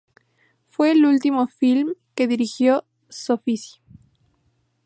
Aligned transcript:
Fue 0.65 0.89
el 0.89 1.05
último 1.05 1.45
film 1.45 1.93
que 2.15 2.25
dirigió 2.27 2.87
Soffici. 3.07 3.81